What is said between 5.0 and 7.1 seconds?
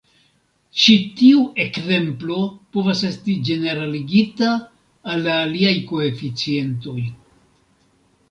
al la aliaj koeficientoj.